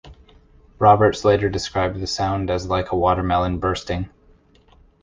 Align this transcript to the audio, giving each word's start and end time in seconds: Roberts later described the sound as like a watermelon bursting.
Roberts 0.79 1.23
later 1.23 1.47
described 1.47 1.99
the 1.99 2.07
sound 2.07 2.49
as 2.49 2.65
like 2.67 2.91
a 2.91 2.95
watermelon 2.97 3.59
bursting. 3.59 4.09